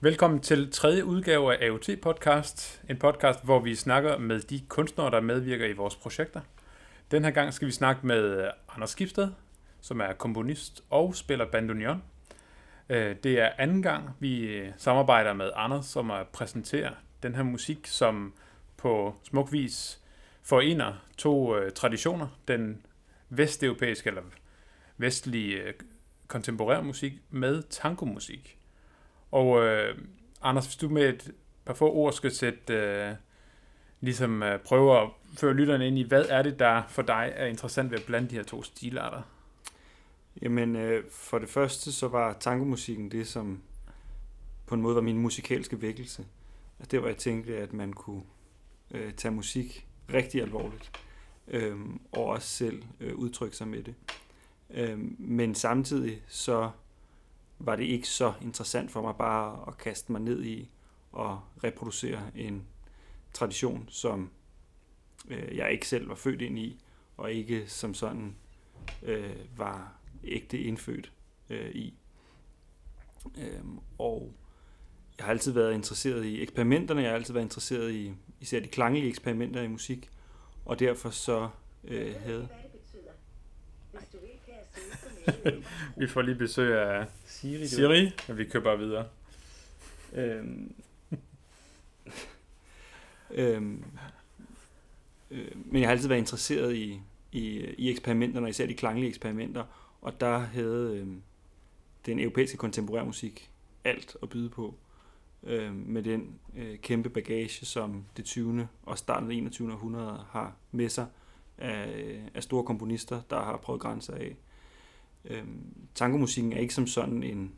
[0.00, 5.10] Velkommen til tredje udgave af AOT Podcast, en podcast, hvor vi snakker med de kunstnere,
[5.10, 6.40] der medvirker i vores projekter.
[7.10, 9.28] Den her gang skal vi snakke med øh, Anders Skibsted,
[9.80, 12.02] som er komponist og spiller bandoneon.
[12.88, 16.90] Øh, det er anden gang, vi øh, samarbejder med Anders, som at præsentere
[17.22, 18.34] den her musik, som
[18.76, 20.03] på smuk vis
[20.44, 22.28] forener to øh, traditioner.
[22.48, 22.86] Den
[23.28, 24.22] vesteuropæiske eller
[24.96, 25.74] vestlige øh,
[26.26, 28.58] kontemporær musik med tangomusik.
[29.30, 29.98] Og øh,
[30.44, 33.14] Anders, hvis du med et par få ord skal sætte, øh,
[34.00, 37.46] ligesom øh, prøve at føre lytterne ind i, hvad er det, der for dig er
[37.46, 39.22] interessant ved at blande de her to stilarter?
[40.42, 43.62] Jamen, øh, for det første, så var tangomusikken det, som
[44.66, 46.26] på en måde var min musikalske vækkelse.
[46.78, 48.22] Altså, det var, jeg tænkte, at man kunne
[48.90, 50.90] øh, tage musik rigtig alvorligt,
[51.48, 51.78] øh,
[52.12, 53.94] og også selv øh, udtrykke sig med det.
[54.70, 56.70] Øh, men samtidig så
[57.58, 60.70] var det ikke så interessant for mig bare at kaste mig ned i
[61.12, 62.66] og reproducere en
[63.32, 64.30] tradition, som
[65.28, 66.80] øh, jeg ikke selv var født ind i,
[67.16, 68.36] og ikke som sådan
[69.02, 69.92] øh, var
[70.24, 71.12] ægte indfødt
[71.50, 71.94] øh, i.
[73.38, 74.34] Øhm, og
[75.18, 78.68] jeg har altid været interesseret i eksperimenterne, jeg har altid været interesseret i især de
[78.68, 80.10] klanglige eksperimenter i musik,
[80.64, 81.48] og derfor så
[81.84, 82.48] øh, havde...
[86.00, 89.08] vi får lige besøg af Siri, Siri og vi kører bare videre.
[90.12, 90.74] Øhm,
[93.30, 93.84] øhm,
[95.30, 97.00] øh, men jeg har altid været interesseret i,
[97.32, 99.64] i, i eksperimenterne, især de klanglige eksperimenter,
[100.02, 101.06] og der havde øh,
[102.06, 103.50] den europæiske kontemporære musik
[103.84, 104.74] alt at byde på
[105.46, 108.68] øh, med den øh, kæmpe bagage, som det 20.
[108.82, 109.72] og starten af 21.
[109.72, 111.06] århundrede har med sig
[111.58, 114.36] af, af store komponister, der har prøvet grænser af.
[115.24, 115.44] Øh,
[115.94, 117.52] tangomusikken er ikke som sådan en,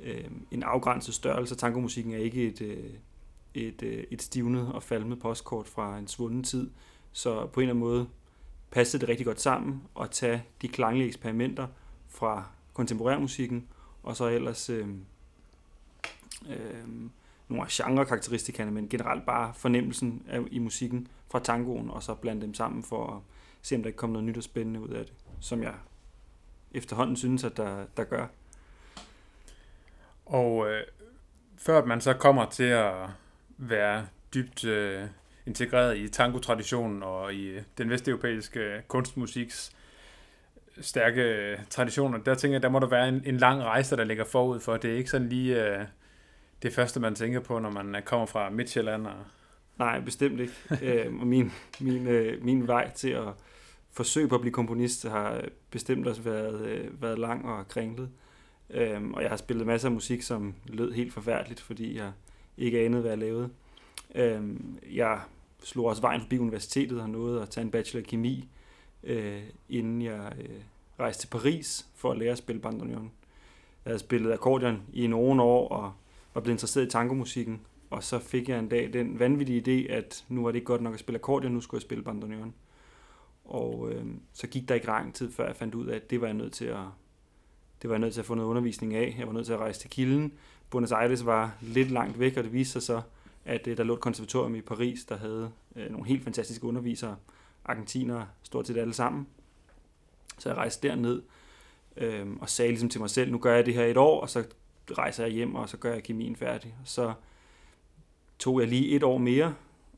[0.00, 1.54] øh, en afgrænset størrelse.
[1.54, 2.90] Tangomusikken er ikke et, øh,
[3.54, 6.70] et, øh, et stivnet og falmet postkort fra en svunden tid.
[7.12, 8.08] Så på en eller anden måde
[8.70, 11.66] passede det rigtig godt sammen at tage de klanglige eksperimenter
[12.08, 13.68] fra kontemporærmusikken,
[14.02, 14.88] og så ellers øh,
[16.48, 16.88] øh,
[17.48, 22.42] nogle af genre-karakteristikerne, men generelt bare fornemmelsen af, i musikken fra tangoen, og så blande
[22.42, 23.22] dem sammen for at
[23.62, 25.74] se, om der ikke kommer noget nyt og spændende ud af det, som jeg
[26.72, 28.26] efterhånden synes, at der, der gør.
[30.26, 30.82] Og øh,
[31.56, 32.94] før man så kommer til at
[33.58, 35.06] være dybt øh,
[35.46, 39.72] integreret i tango-traditionen og i øh, den vesteuropæiske øh, kunstmusiks
[40.76, 44.04] øh, stærke traditioner, der tænker jeg, der må der være en, en lang rejse, der
[44.04, 44.76] ligger forud for.
[44.76, 45.86] Det er ikke sådan lige øh,
[46.62, 49.06] det første, man tænker på, når man øh, kommer fra Midtjylland.
[49.06, 49.14] Og...
[49.78, 50.52] Nej, bestemt ikke.
[50.82, 53.28] øh, min, min, øh, min vej til at
[53.92, 58.10] forsøge på at blive komponist har bestemt også været, øh, været lang og kringlet.
[58.70, 62.12] Øh, og jeg har spillet masser af musik, som lød helt forfærdeligt, fordi jeg
[62.58, 63.50] ikke anede, hvad jeg lavede.
[64.14, 64.54] Øh,
[64.92, 65.20] jeg
[65.62, 68.48] slog også vejen forbi universitetet og nåede at tage en bachelor i kemi,
[69.04, 70.60] øh, inden jeg øh,
[71.00, 73.12] rejste til Paris for at lære at spille bandoneon.
[73.84, 75.92] Jeg havde spillet akkordeon i nogle år og
[76.34, 77.60] var blevet interesseret i tangomusikken,
[77.90, 80.82] og så fik jeg en dag den vanvittige idé, at nu var det ikke godt
[80.82, 82.54] nok at spille akkordeon, nu skulle jeg spille bandoneon.
[83.44, 86.20] Og øh, så gik der ikke lang tid, før jeg fandt ud af, at det
[86.20, 86.84] var jeg nødt til at,
[87.82, 89.16] det var jeg nødt til at få noget undervisning af.
[89.18, 90.32] Jeg var nødt til at rejse til Kilden.
[90.70, 93.02] Buenos Aires var lidt langt væk, og det viste sig så,
[93.44, 97.16] at øh, der lå et konservatorium i Paris, der havde øh, nogle helt fantastiske undervisere,
[97.64, 99.26] argentinere, stort set alle sammen.
[100.38, 101.22] Så jeg rejste derned
[101.96, 104.30] øh, og sagde ligesom til mig selv, nu gør jeg det her et år, og
[104.30, 104.44] så
[104.98, 106.74] rejser jeg hjem, og så gør jeg kemien færdig.
[106.84, 107.12] Så
[108.38, 109.54] tog jeg lige et år mere,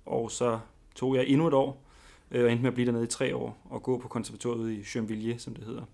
[0.06, 0.60] og så
[0.94, 1.82] tog jeg endnu et år,
[2.30, 4.82] øh, og endte med at blive dernede i tre år, og gå på konservatoriet i
[4.86, 5.84] Gennevilliers, som det hedder,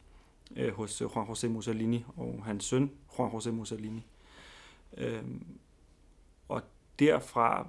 [0.56, 4.06] øh, hos øh, Juan José Mussolini og hans søn, Juan José Mussolini.
[4.96, 5.22] Øh,
[6.48, 6.62] og
[6.98, 7.66] derfra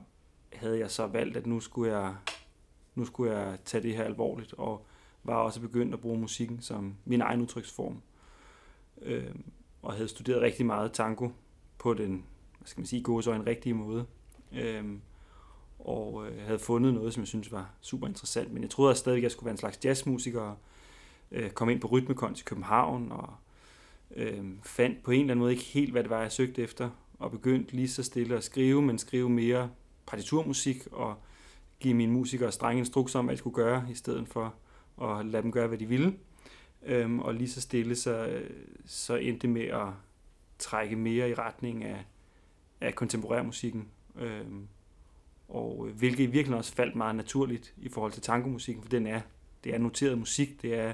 [0.54, 2.16] havde jeg så valgt, at nu skulle jeg,
[2.96, 4.86] nu skulle jeg tage det her alvorligt, og
[5.24, 8.02] var også begyndt at bruge musikken som min egen udtryksform.
[9.02, 9.36] Øh,
[9.82, 11.30] og havde studeret rigtig meget tango
[11.78, 12.26] på den,
[12.58, 14.06] hvad skal man sige, gode så en rigtig måde.
[14.54, 15.02] Øhm,
[15.80, 18.54] og øh, havde fundet noget, som jeg synes var super interessant.
[18.54, 20.56] Men jeg troede også stadig, at jeg skulle være en slags jazzmusiker,
[21.32, 23.30] øh, komme ind på Rytmekons i København, og
[24.16, 26.90] øh, fandt på en eller anden måde ikke helt, hvad det var, jeg søgte efter,
[27.20, 29.70] og begyndte lige så stille at skrive, men skrive mere
[30.06, 31.16] partiturmusik og
[31.80, 34.54] give mine musikere strenge instrukser om, hvad de skulle gøre, i stedet for
[35.02, 36.14] at lade dem gøre, hvad de ville.
[36.86, 38.42] Øhm, og lige så stille, så,
[38.86, 39.88] så endte det med at
[40.60, 42.06] trække mere i retning af,
[42.82, 43.88] af kontemporær musikken.
[44.16, 44.68] Øhm,
[45.48, 49.22] og hvilket i virkeligheden også faldt meget naturligt i forhold til tangomusikken, for den er
[49.64, 50.94] det er noteret musik, det er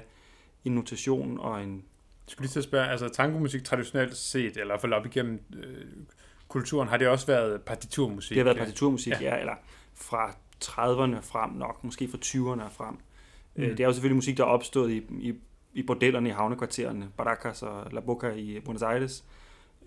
[0.64, 1.74] en notation og en...
[1.74, 5.84] Jeg skulle lige til at spørge, altså tangomusik traditionelt set, eller for op igennem øh,
[6.48, 8.30] kulturen, har det også været partiturmusik?
[8.30, 9.54] Det har været partiturmusik, ja, ja eller
[9.94, 10.30] fra
[10.64, 12.94] 30'erne frem nok, måske fra 20'erne frem.
[12.94, 13.62] Mm.
[13.62, 15.34] Det er jo selvfølgelig musik, der er opstået i, i,
[15.76, 19.24] i bordellerne i havnekvartererne, Baracas og La Boca i Buenos Aires.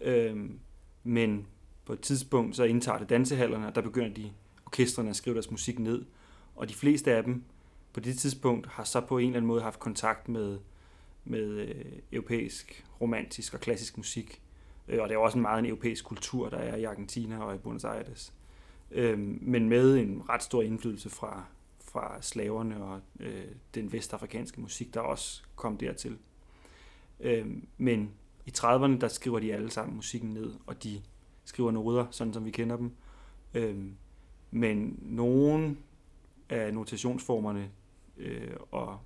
[0.02, 0.60] Øhm,
[1.04, 1.48] men
[1.86, 4.32] på et tidspunkt, så indtager det dansehallerne, og der begynder de
[4.66, 6.06] orkestrene at skrive deres musik ned.
[6.56, 7.44] Og de fleste af dem
[7.94, 10.60] på det tidspunkt har så på en eller anden måde haft kontakt med,
[11.26, 14.42] med øh, europæisk, romantisk og klassisk musik.
[14.88, 17.56] Øh, og det er også en meget en europæisk kultur, der er i Argentina og
[17.56, 18.34] i Buenos Aires.
[18.92, 21.44] Øh, men med en ret stor indflydelse fra,
[21.92, 23.46] fra slaverne og øh,
[23.76, 26.18] den vestafrikanske musik, der også kom dertil.
[27.20, 27.48] Øh,
[27.78, 28.12] men
[28.46, 31.02] i 30'erne, der skriver de alle sammen musikken ned, og de
[31.46, 32.92] skriver noder, sådan som vi kender dem.
[33.54, 33.86] Øh,
[34.52, 35.78] men nogle
[36.50, 37.72] af notationsformerne
[38.18, 39.00] øh, og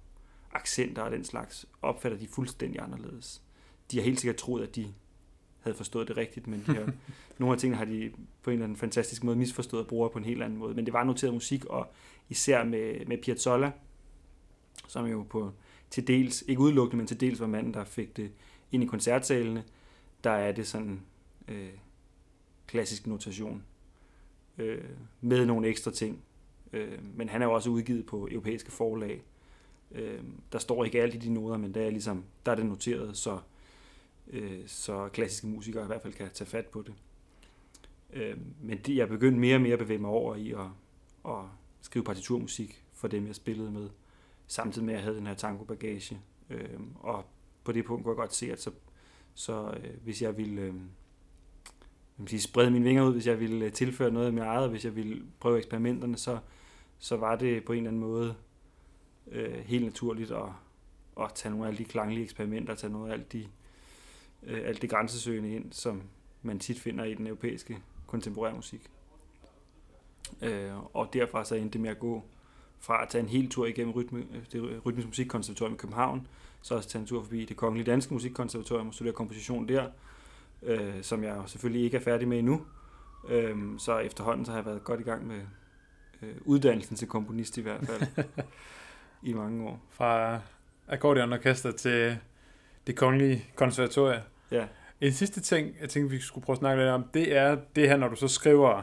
[0.52, 3.42] accenter og den slags opfatter de fuldstændig anderledes.
[3.92, 4.94] De har helt sikkert troet, at de
[5.64, 6.92] havde forstået det rigtigt, men de har,
[7.40, 8.12] nogle af tingene har de
[8.44, 10.74] på en eller anden fantastisk måde misforstået og bruger på en helt anden måde.
[10.74, 11.92] Men det var noteret musik, og
[12.30, 13.72] især med, med Piazzolla,
[14.88, 15.52] som jo på
[15.90, 18.32] til dels, ikke udelukkende, men til dels var manden, der fik det
[18.72, 19.64] ind i koncertsalene,
[20.24, 21.02] der er det sådan
[21.48, 21.70] øh,
[22.68, 23.64] klassisk notation
[24.58, 24.84] øh,
[25.22, 26.22] med nogle ekstra ting.
[26.74, 29.24] Øh, men han er jo også udgivet på europæiske forlag.
[29.92, 32.66] Øh, der står ikke alt i de noder, men der er, ligesom, der er det
[32.66, 33.40] noteret, så,
[34.28, 36.94] øh, så klassiske musikere i hvert fald kan tage fat på det.
[38.14, 40.68] Øh, men det, jeg begyndte mere og mere at bevæge mig over i at,
[41.26, 41.46] at
[41.82, 43.90] skrive partiturmusik for dem, jeg spillede med,
[44.48, 46.20] samtidig med, at jeg havde den her tango-bagage.
[46.50, 47.26] Øh, og
[47.64, 48.72] på det punkt kunne jeg godt se, at så,
[49.34, 50.62] så øh, hvis jeg ville...
[50.62, 50.74] Øh,
[52.20, 54.70] jeg sige, sprede mine vinger ud, hvis jeg ville øh, tilføre noget af mit eget,
[54.70, 56.40] hvis jeg ville prøve eksperimenterne, så,
[57.00, 58.36] så var det på en eller anden måde
[59.32, 60.50] øh, helt naturligt at,
[61.22, 63.48] at tage nogle af alle de klanglige eksperimenter, tage noget af alt, de,
[64.48, 66.02] øh, alt det grænsesøgende ind, som
[66.42, 68.90] man tit finder i den europæiske kontemporære musik.
[70.42, 72.24] Øh, og derfra så endte det med at gå
[72.80, 76.28] fra at tage en hel tur igennem rytme, øh, det rytmisk musikkonservatorium i København,
[76.62, 79.90] så også tage en tur forbi det kongelige danske musikkonservatorium og studere komposition der,
[80.64, 82.66] øh, som jeg selvfølgelig ikke er færdig med endnu.
[83.30, 85.40] Øh, så efterhånden så har jeg været godt i gang med
[86.22, 88.26] øh, uddannelsen til komponist i hvert fald
[89.30, 89.82] i mange år.
[89.90, 90.40] Fra
[90.88, 92.18] akkordionorkester til
[92.88, 94.22] det kongelige konservatorium.
[94.54, 94.66] Ja.
[95.02, 97.90] En sidste ting, jeg tænkte, vi skulle prøve at snakke lidt om, det er det
[97.90, 98.82] her, når du så skriver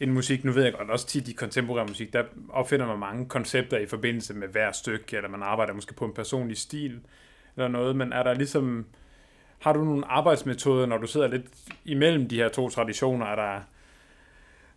[0.00, 3.26] en musik, nu ved jeg godt, også tit i kontemporær musik, der opfinder man mange
[3.26, 7.00] koncepter i forbindelse med hver stykke, eller man arbejder måske på en personlig stil,
[7.56, 8.86] eller noget, men er der ligesom,
[9.58, 11.46] har du nogle arbejdsmetoder, når du sidder lidt
[11.84, 13.60] imellem de her to traditioner, er der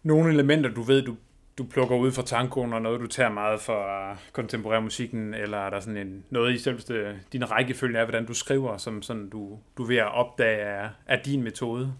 [0.03, 1.15] nogle elementer, du ved, du,
[1.59, 5.69] du plukker ud fra tankoen, og noget, du tager meget fra kontemporær musikken, eller er
[5.69, 9.59] der sådan en, noget i selveste, din rækkefølge af, hvordan du skriver, som sådan du,
[9.77, 11.93] du er ved at opdage er, er din metode?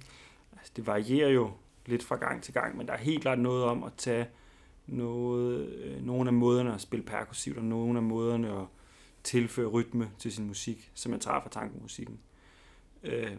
[0.58, 1.52] Altså, det varierer jo
[1.86, 4.28] lidt fra gang til gang, men der er helt klart noget om at tage
[4.88, 8.66] noget, øh, nogle af måderne at spille perkussivt, og nogle af måderne at
[9.24, 12.20] tilføre rytme til sin musik, som jeg tager fra tankomusikken.
[13.04, 13.38] Øh,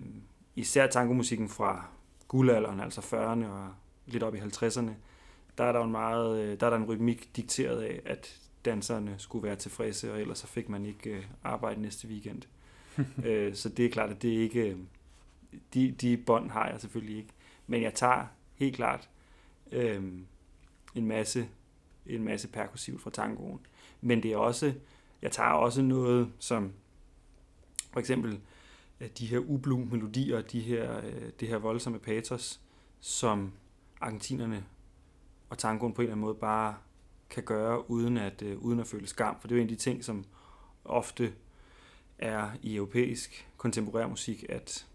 [0.56, 1.86] især tankomusikken fra
[2.28, 3.68] guldalderen, altså 40'erne og
[4.06, 4.90] lidt op i 50'erne,
[5.60, 9.14] der er der en meget, øh, der er der en rytmik dikteret af, at danserne
[9.18, 12.42] skulle være tilfredse, og ellers så fik man ikke øh, arbejde næste weekend.
[13.26, 14.76] øh, så det er klart, at det ikke,
[15.74, 17.32] de, de bånd har jeg selvfølgelig ikke.
[17.66, 19.08] Men jeg tager helt klart
[19.72, 20.02] øh,
[20.94, 21.48] en masse
[22.06, 23.60] en masse perkussivt fra tangoen.
[24.00, 24.74] Men det er også,
[25.22, 26.72] jeg tager også noget som
[27.92, 28.40] for eksempel
[29.00, 32.60] øh, de her ublu melodier, de her, øh, det her voldsomme patos,
[33.00, 33.52] som
[34.00, 34.64] argentinerne
[35.50, 36.74] og tangoen på en eller anden måde bare
[37.30, 39.36] kan gøre uden at, øh, uden at føle skam.
[39.40, 40.24] For det er jo en af de ting, som
[40.84, 41.32] ofte
[42.18, 44.86] er i europæisk kontemporær musik, at,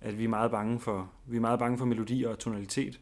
[0.00, 3.00] at vi er meget bange for, vi er meget bange for melodier og tonalitet.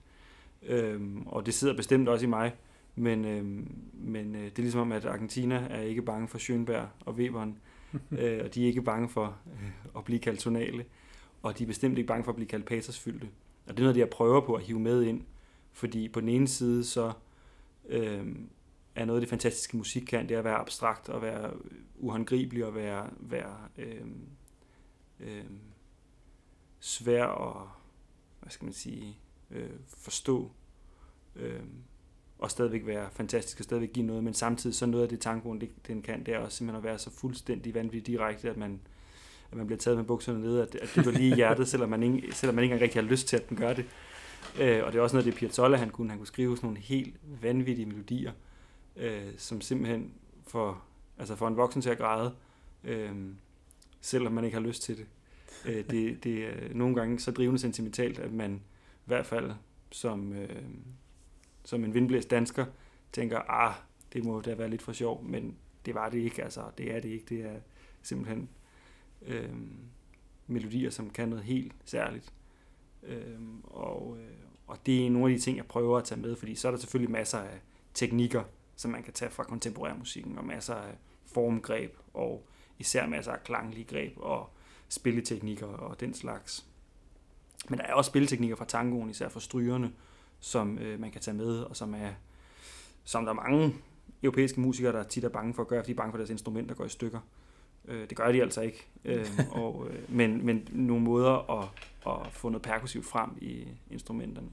[0.63, 2.55] Øhm, og det sidder bestemt også i mig.
[2.95, 6.87] Men, øhm, men øh, det er ligesom om, at Argentina er ikke bange for Schönberg
[7.07, 7.59] og Webern,
[8.19, 10.85] øh, og de er ikke bange for øh, at blive kaldt tonale,
[11.43, 13.29] og de er bestemt ikke bange for at blive kaldt patersfyldte.
[13.67, 15.23] Og det er noget, de jeg prøver på at hive med ind,
[15.81, 17.13] fordi på den ene side, så
[17.89, 18.27] øh,
[18.95, 21.53] er noget af det fantastiske musik kan, det er at være abstrakt og være
[21.99, 24.07] uhåndgribelig og være, være øh,
[25.21, 25.45] øh,
[26.81, 27.67] svær at,
[28.41, 29.17] hvad skal man sige,
[29.51, 30.51] øh, forstå.
[31.37, 31.61] Øh,
[32.39, 35.61] og stadigvæk være fantastisk og stadigvæk give noget, men samtidig så noget af det tangoen,
[35.61, 38.81] det, den kan, det er også simpelthen at være så fuldstændig vanvittigt direkte, at man,
[39.51, 41.89] at man bliver taget med bukserne ned, at, at det går lige i hjertet, selvom
[41.89, 43.85] man, ikke, selvom man ikke engang rigtig har lyst til, at den gør det.
[44.61, 46.11] Øh, og det er også noget det, Piazzolla han kunne.
[46.11, 48.33] Han kunne skrive sådan nogle helt vanvittige melodier,
[48.97, 50.13] øh, som simpelthen
[50.47, 50.85] får,
[51.21, 52.35] Altså for en voksen til at græde,
[52.85, 53.13] øh,
[54.01, 55.07] selvom man ikke har lyst til det.
[55.67, 58.55] Øh, det, det er nogle gange så drivende sentimentalt, at man
[58.95, 59.53] i hvert fald
[59.91, 60.63] som, øh,
[61.65, 62.67] som en vindblæst dansker
[63.13, 63.75] tænker, ah,
[64.13, 65.57] det må da være lidt for sjov, men
[65.87, 67.57] det var det ikke, altså det er det ikke, det er
[68.03, 68.49] simpelthen
[69.27, 69.51] øh,
[70.47, 72.33] melodier, som kan noget helt særligt.
[73.03, 76.37] Øh, og, øh, og det er nogle af de ting, jeg prøver at tage med,
[76.37, 77.61] fordi så er der selvfølgelig masser af
[77.95, 78.43] teknikker,
[78.77, 80.95] som man kan tage fra kontemporær musikken, og masser af
[81.27, 82.47] formgreb, og
[82.79, 84.51] især masser af klanglige greb, og
[84.89, 86.67] spilleteknikker og den slags.
[87.69, 89.93] Men der er også spilleteknikker fra tangoen, især fra strygerne,
[90.41, 92.13] som øh, man kan tage med, og som er
[93.05, 93.75] som der er mange
[94.23, 96.19] europæiske musikere, der tit er bange for at gøre, fordi de er bange for, at
[96.19, 97.21] deres instrumenter går i stykker.
[97.89, 98.87] Øh, det gør de altså ikke.
[99.05, 99.27] Øh,
[99.63, 101.69] og, øh, men, men nogle måder at,
[102.07, 104.49] at få noget perkussivt frem i instrumenterne,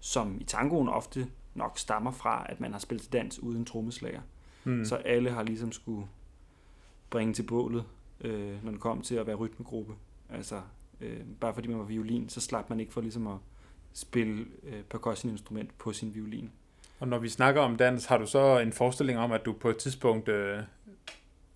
[0.00, 4.20] som i tangoen ofte nok stammer fra, at man har spillet dans uden trommeslager.
[4.64, 4.84] Mm.
[4.84, 6.06] Så alle har ligesom skulle
[7.10, 7.84] bringe til bålet,
[8.20, 9.94] øh, når det kom til at være rytmegruppe.
[10.30, 10.60] Altså,
[11.00, 13.36] øh, bare fordi man var violin, så slap man ikke for ligesom at
[13.92, 16.50] spille øh, percussion-instrument på sin violin.
[17.00, 19.70] Og når vi snakker om dans, har du så en forestilling om, at du på
[19.70, 20.58] et tidspunkt øh,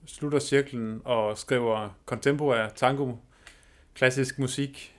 [0.06, 3.12] slutter cirklen og skriver contemporær tango,
[3.94, 4.96] klassisk musik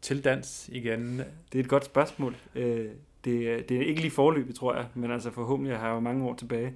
[0.00, 1.18] til dans igen?
[1.52, 2.36] Det er et godt spørgsmål.
[2.54, 2.90] Øh,
[3.24, 6.24] det, det er ikke lige forløbet, tror jeg, men altså forhåbentlig har jeg jo mange
[6.24, 6.74] år tilbage.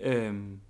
[0.00, 0.60] Øhm,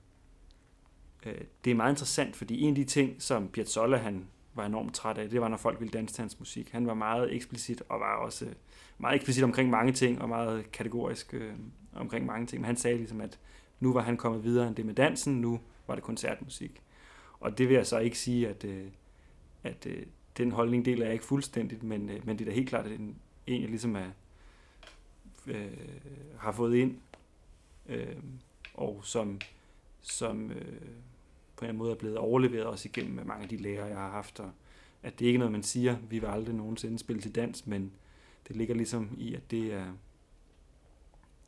[1.27, 1.35] øh,
[1.65, 5.19] det er meget interessant, fordi en af de ting, som Piazzolla han var enormt træt
[5.19, 6.71] af, det var, når folk ville danse til hans musik.
[6.71, 8.47] Han var meget eksplicit og var også
[8.99, 11.53] meget eksplicit omkring mange ting, og meget kategorisk øh,
[11.95, 12.61] omkring mange ting.
[12.61, 13.39] Men han sagde ligesom, at
[13.81, 16.83] nu var han kommet videre end det med dansen, nu var det koncertmusik.
[17.41, 18.87] Og det vil jeg så ikke sige, at, øh,
[19.63, 22.69] at øh, den holdning deler jeg ikke fuldstændigt, men, øh, men det er da helt
[22.69, 24.11] klart, at en, en jeg ligesom er,
[25.47, 25.73] øh,
[26.39, 26.99] har fået ind,
[27.89, 28.17] øh,
[28.75, 29.41] og som,
[30.03, 30.57] som øh,
[31.57, 33.87] på en eller anden måde er blevet overleveret også igennem med mange af de lærere,
[33.87, 34.51] jeg har haft, og
[35.03, 37.93] at det ikke er noget, man siger, vi vil aldrig nogensinde spille til dans, men
[38.49, 39.93] det ligger ligesom i, at det er,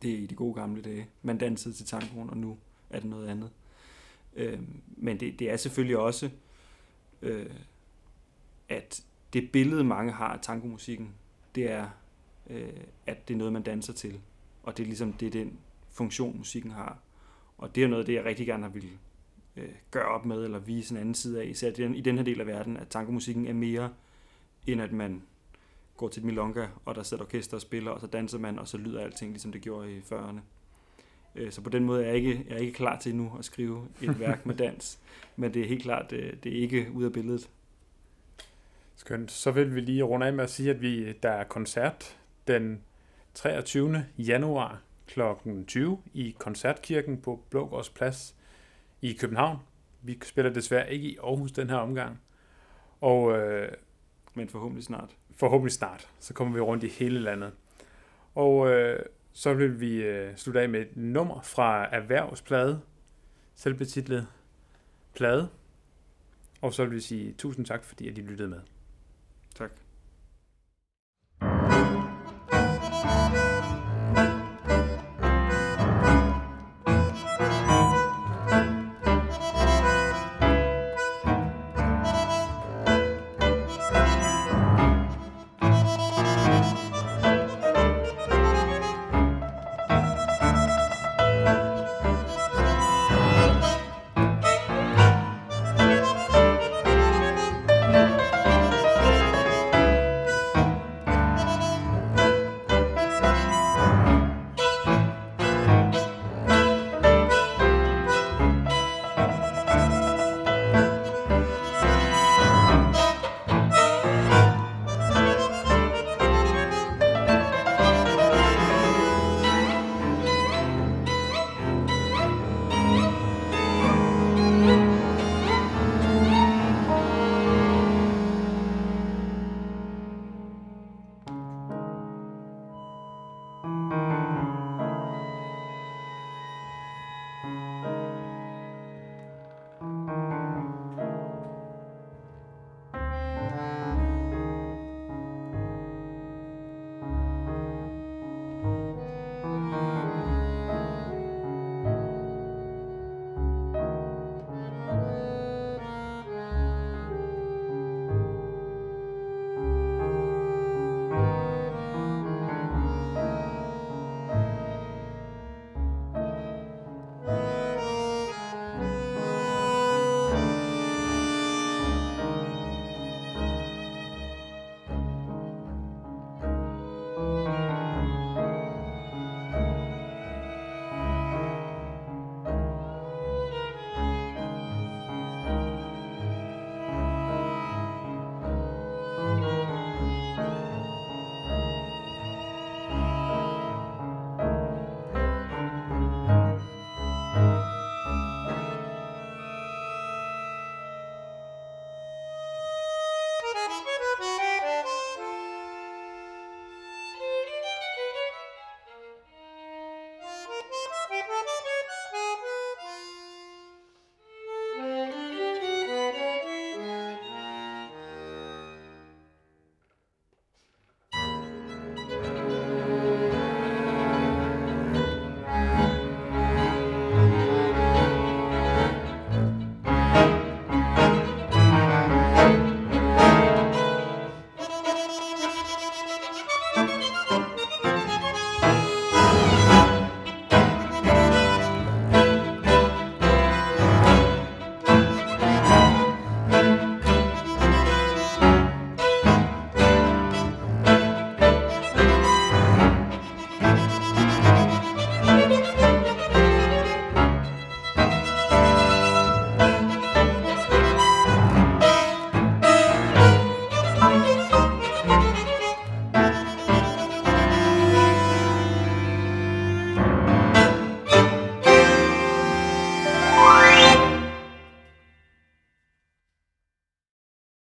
[0.03, 1.09] det er i de gode gamle dage.
[1.23, 2.59] Man dansede til tangoen, og nu
[2.91, 3.51] er det noget andet.
[4.37, 4.61] Øh,
[4.97, 6.31] men det, det er selvfølgelig også,
[7.23, 7.51] øh,
[8.69, 11.15] at det billede, mange har af tangomusikken,
[11.55, 11.89] det er,
[12.51, 14.21] øh, at det er noget, man danser til.
[14.63, 15.59] Og det er ligesom det, er den
[15.91, 16.99] funktion, musikken har.
[17.59, 18.91] Og det er noget af det, jeg rigtig gerne har ville
[19.57, 22.41] øh, gøre op med, eller vise en anden side af, især i den her del
[22.41, 23.93] af verden, at tangomusikken er mere,
[24.67, 25.23] end at man
[25.97, 28.69] går til et milonga, og der sidder orkester og spiller, og så danser man, og
[28.69, 30.41] så lyder alting, ligesom det gjorde i 40'erne.
[31.37, 33.45] Øh, så på den måde er jeg ikke, jeg er ikke klar til nu at
[33.45, 34.99] skrive et værk med dans,
[35.37, 37.49] men det er helt klart, det, øh, det er ikke ud af billedet.
[38.97, 39.31] Skønt.
[39.31, 42.17] Så vil vi lige runde af med at sige, at vi, der er koncert
[42.47, 42.81] den
[43.35, 44.07] 23.
[44.19, 45.21] januar kl.
[45.67, 48.35] 20 i Koncertkirken på Blågårds Plads
[49.03, 49.59] i København.
[50.03, 52.21] Vi spiller desværre ikke i Aarhus den her omgang.
[53.01, 53.73] Og, øh,
[54.35, 55.17] Men forhåbentlig snart.
[55.37, 56.09] Forhåbentlig snart.
[56.19, 57.53] Så kommer vi rundt i hele landet.
[58.35, 58.99] Og øh,
[59.37, 62.81] så vil vi øh, slutte af med et nummer fra Erhvervsplade,
[63.55, 64.27] selvbetitlet
[65.15, 65.49] plade.
[66.61, 68.61] Og så vil vi sige tusind tak, fordi I lyttede med.
[69.55, 69.71] Tak.